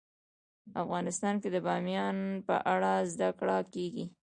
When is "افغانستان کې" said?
0.83-1.49